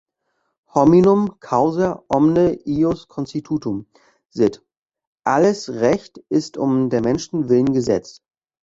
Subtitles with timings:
[0.75, 2.45] Hominum causa omne
[2.77, 3.77] ius constitutum
[4.37, 4.55] sit
[5.33, 8.23] Alles Recht ist um der Menschen willen gesetzt.